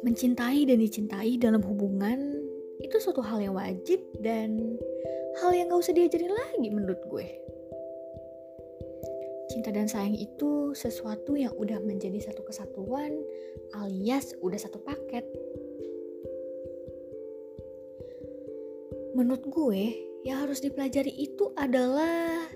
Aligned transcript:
Mencintai 0.00 0.64
dan 0.64 0.80
dicintai 0.80 1.36
dalam 1.36 1.60
hubungan 1.60 2.40
itu 2.80 2.96
suatu 2.96 3.20
hal 3.20 3.44
yang 3.44 3.52
wajib 3.52 4.00
dan 4.24 4.80
hal 5.44 5.52
yang 5.52 5.68
gak 5.68 5.84
usah 5.84 5.92
diajarin 5.92 6.32
lagi 6.32 6.68
menurut 6.72 6.96
gue. 7.12 7.28
Cinta 9.52 9.68
dan 9.68 9.84
sayang 9.84 10.16
itu 10.16 10.72
sesuatu 10.72 11.36
yang 11.36 11.52
udah 11.60 11.84
menjadi 11.84 12.32
satu 12.32 12.40
kesatuan 12.40 13.12
alias 13.84 14.32
udah 14.40 14.56
satu 14.56 14.80
paket. 14.80 15.28
Menurut 19.12 19.44
gue, 19.44 19.82
yang 20.24 20.48
harus 20.48 20.64
dipelajari 20.64 21.12
itu 21.12 21.52
adalah 21.60 22.48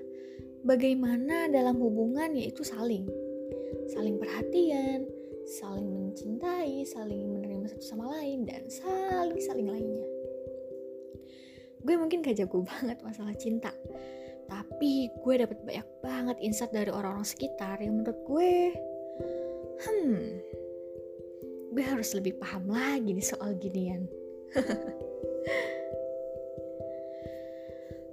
bagaimana 0.65 1.47
dalam 1.53 1.77
hubungan 1.79 2.33
yaitu 2.35 2.65
saling. 2.65 3.05
Saling 3.93 4.17
perhatian, 4.17 5.05
saling 5.45 6.09
mencintai, 6.09 6.89
saling 6.89 7.37
menerima 7.37 7.77
satu 7.77 7.85
sama 7.85 8.05
lain, 8.19 8.49
dan 8.49 8.65
saling-saling 8.67 9.69
lainnya. 9.69 10.09
Gue 11.85 12.01
mungkin 12.01 12.25
gak 12.25 12.41
jago 12.41 12.65
banget 12.73 12.99
masalah 13.05 13.37
cinta, 13.37 13.71
tapi 14.49 15.13
gue 15.21 15.35
dapat 15.37 15.61
banyak 15.61 15.89
banget 16.01 16.37
insight 16.41 16.73
dari 16.73 16.89
orang-orang 16.89 17.29
sekitar 17.29 17.77
yang 17.85 18.01
menurut 18.01 18.19
gue, 18.25 18.53
hmm, 19.85 20.21
gue 21.77 21.85
harus 21.85 22.17
lebih 22.17 22.41
paham 22.41 22.73
lagi 22.73 23.13
nih 23.13 23.25
soal 23.25 23.53
ginian. 23.61 24.09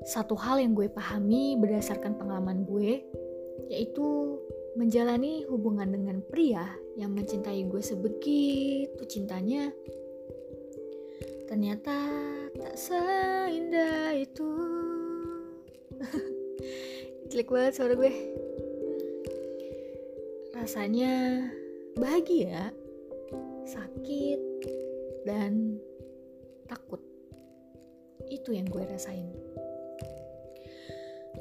Satu 0.01 0.33
hal 0.33 0.57
yang 0.57 0.73
gue 0.73 0.89
pahami 0.89 1.57
berdasarkan 1.61 2.17
pengalaman 2.17 2.65
gue, 2.65 3.05
yaitu 3.69 4.37
menjalani 4.73 5.43
hubungan 5.45 5.91
dengan 5.91 6.23
pria 6.25 6.63
yang 6.95 7.11
mencintai 7.11 7.67
gue 7.67 7.83
sebegitu 7.83 9.03
cintanya 9.03 9.67
ternyata 11.51 11.91
tak 12.55 12.79
seindah 12.79 14.15
itu. 14.15 14.51
Jelek 17.27 17.51
banget 17.51 17.73
suara 17.75 17.91
gue. 17.91 18.13
Rasanya 20.55 21.43
bahagia 21.99 22.71
sakit 23.67 24.39
dan 25.27 25.75
takut. 26.71 27.03
Itu 28.31 28.55
yang 28.55 28.71
gue 28.71 28.87
rasain 28.87 29.27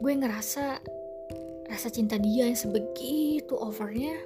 gue 0.00 0.12
ngerasa 0.16 0.80
rasa 1.68 1.88
cinta 1.92 2.16
dia 2.16 2.48
yang 2.48 2.56
sebegitu 2.58 3.52
overnya 3.54 4.16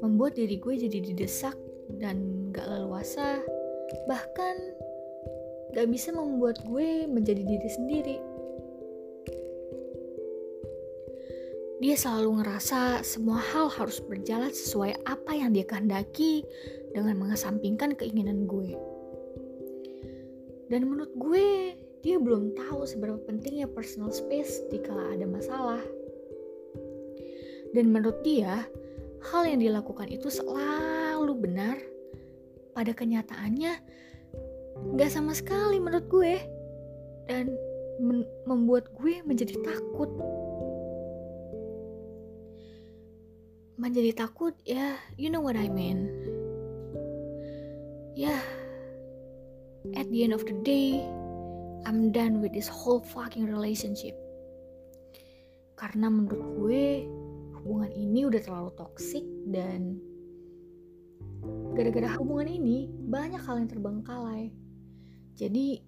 membuat 0.00 0.36
diri 0.36 0.56
gue 0.56 0.74
jadi 0.80 0.98
didesak 1.12 1.56
dan 2.00 2.50
gak 2.50 2.66
leluasa. 2.66 3.40
Bahkan 4.08 4.56
gak 5.76 5.86
bisa 5.92 6.10
membuat 6.10 6.60
gue 6.64 7.04
menjadi 7.06 7.42
diri 7.44 7.70
sendiri. 7.70 8.16
Dia 11.76 11.92
selalu 11.92 12.40
ngerasa 12.40 13.04
semua 13.04 13.36
hal 13.36 13.68
harus 13.68 14.00
berjalan 14.00 14.48
sesuai 14.48 14.96
apa 15.04 15.36
yang 15.36 15.52
dia 15.52 15.68
kehendaki 15.68 16.40
dengan 16.96 17.20
mengesampingkan 17.20 17.92
keinginan 17.92 18.48
gue. 18.48 18.72
Dan 20.72 20.88
menurut 20.88 21.12
gue 21.14 21.76
dia 22.06 22.22
belum 22.22 22.54
tahu 22.54 22.86
seberapa 22.86 23.18
pentingnya 23.26 23.66
personal 23.66 24.14
space 24.14 24.62
dikala 24.70 25.18
ada 25.18 25.26
masalah 25.26 25.82
dan 27.76 27.92
menurut 27.92 28.24
dia, 28.24 28.64
hal 29.28 29.42
yang 29.44 29.60
dilakukan 29.60 30.08
itu 30.08 30.32
selalu 30.32 31.36
benar. 31.36 31.76
Pada 32.72 32.96
kenyataannya, 32.96 33.72
gak 34.96 35.10
sama 35.12 35.36
sekali 35.36 35.76
menurut 35.76 36.08
gue. 36.08 36.34
Dan 37.28 37.52
membuat 38.48 38.88
gue 38.96 39.20
menjadi 39.28 39.60
takut. 39.60 40.08
Menjadi 43.76 44.24
takut, 44.24 44.56
ya, 44.64 44.96
you 45.20 45.28
know 45.28 45.44
what 45.44 45.52
I 45.52 45.68
mean. 45.68 46.08
Ya, 48.16 48.32
yeah, 48.32 48.42
at 50.00 50.08
the 50.08 50.24
end 50.24 50.32
of 50.32 50.48
the 50.48 50.56
day, 50.64 51.04
I'm 51.86 52.10
done 52.10 52.42
with 52.42 52.50
this 52.50 52.66
whole 52.66 52.98
fucking 52.98 53.46
relationship. 53.46 54.18
Karena 55.78 56.10
menurut 56.10 56.42
gue, 56.58 57.06
hubungan 57.62 57.94
ini 57.94 58.26
udah 58.26 58.42
terlalu 58.42 58.74
toksik 58.74 59.22
dan 59.54 60.02
gara-gara 61.78 62.10
hubungan 62.18 62.50
ini 62.50 62.90
banyak 62.90 63.38
hal 63.38 63.62
yang 63.62 63.70
terbengkalai. 63.70 64.50
Jadi 65.38 65.78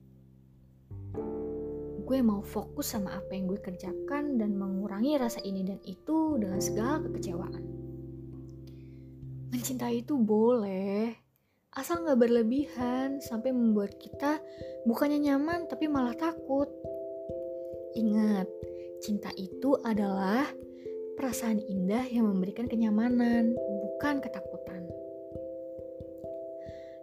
gue 2.06 2.18
mau 2.22 2.46
fokus 2.46 2.94
sama 2.94 3.18
apa 3.18 3.34
yang 3.34 3.50
gue 3.50 3.58
kerjakan 3.58 4.38
dan 4.38 4.54
mengurangi 4.54 5.18
rasa 5.18 5.42
ini 5.42 5.66
dan 5.66 5.82
itu 5.82 6.38
dengan 6.38 6.62
segala 6.62 7.02
kekecewaan. 7.10 7.64
Mencintai 9.50 10.06
itu 10.06 10.14
boleh, 10.14 11.10
asal 11.74 12.06
nggak 12.06 12.22
berlebihan 12.22 13.18
sampai 13.18 13.50
membuat 13.50 13.98
kita 13.98 14.37
bukannya 14.84 15.18
nyaman 15.22 15.66
tapi 15.66 15.88
malah 15.90 16.14
takut. 16.14 16.68
Ingat, 17.96 18.46
cinta 19.02 19.32
itu 19.34 19.74
adalah 19.82 20.46
perasaan 21.18 21.58
indah 21.58 22.06
yang 22.06 22.30
memberikan 22.30 22.70
kenyamanan, 22.70 23.58
bukan 23.58 24.22
ketakutan. 24.22 24.86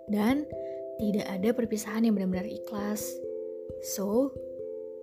Dan 0.08 0.48
tidak 0.96 1.28
ada 1.28 1.50
perpisahan 1.52 2.08
yang 2.08 2.16
benar-benar 2.16 2.48
ikhlas. 2.48 3.04
So, 3.84 4.32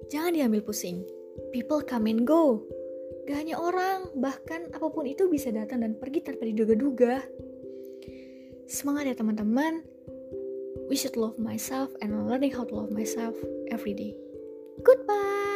jangan 0.09 0.33
diambil 0.33 0.65
pusing. 0.65 1.05
People 1.53 1.85
come 1.85 2.09
and 2.09 2.25
go. 2.25 2.65
Gak 3.29 3.45
hanya 3.45 3.61
orang, 3.61 4.11
bahkan 4.17 4.73
apa 4.73 4.89
pun 4.89 5.05
itu 5.05 5.29
bisa 5.29 5.53
datang 5.53 5.85
dan 5.85 5.95
pergi 6.01 6.25
tanpa 6.25 6.49
diduga-duga. 6.49 7.21
Semangat 8.65 9.13
ya 9.13 9.15
teman-teman. 9.15 9.85
We 10.89 10.97
should 10.97 11.17
love 11.17 11.39
myself 11.39 11.91
and 12.01 12.27
learning 12.27 12.53
how 12.53 12.65
to 12.65 12.75
love 12.75 12.91
myself 12.91 13.35
every 13.71 13.95
day. 13.95 14.15
Goodbye. 14.83 15.52